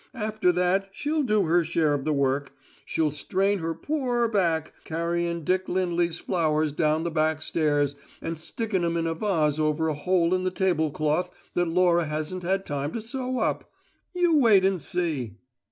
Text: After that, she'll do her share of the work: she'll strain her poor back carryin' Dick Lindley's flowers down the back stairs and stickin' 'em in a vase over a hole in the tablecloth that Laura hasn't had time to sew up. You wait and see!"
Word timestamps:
After 0.15 0.51
that, 0.53 0.89
she'll 0.91 1.21
do 1.21 1.43
her 1.43 1.63
share 1.63 1.93
of 1.93 2.05
the 2.05 2.11
work: 2.11 2.51
she'll 2.85 3.11
strain 3.11 3.59
her 3.59 3.75
poor 3.75 4.27
back 4.27 4.73
carryin' 4.83 5.43
Dick 5.43 5.69
Lindley's 5.69 6.17
flowers 6.17 6.73
down 6.73 7.03
the 7.03 7.11
back 7.11 7.39
stairs 7.39 7.95
and 8.19 8.35
stickin' 8.35 8.83
'em 8.83 8.97
in 8.97 9.05
a 9.05 9.13
vase 9.13 9.59
over 9.59 9.89
a 9.89 9.93
hole 9.93 10.33
in 10.33 10.41
the 10.43 10.49
tablecloth 10.49 11.29
that 11.53 11.67
Laura 11.67 12.05
hasn't 12.05 12.41
had 12.41 12.65
time 12.65 12.91
to 12.93 12.99
sew 12.99 13.37
up. 13.37 13.71
You 14.15 14.37
wait 14.39 14.65
and 14.65 14.81
see!" 14.81 15.35